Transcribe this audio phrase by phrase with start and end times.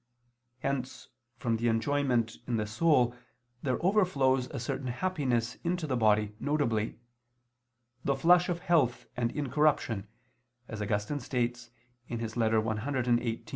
[0.61, 3.15] Hence from the enjoyment in the soul
[3.61, 6.93] there overflows a certain happiness into the body, viz.,
[8.03, 10.07] "the flush of health and incorruption,"
[10.67, 11.69] as Augustine states
[12.09, 12.19] (Ep.
[12.19, 13.47] ad Dioscor.